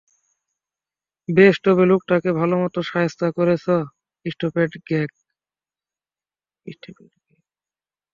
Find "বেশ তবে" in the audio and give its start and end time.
1.29-1.83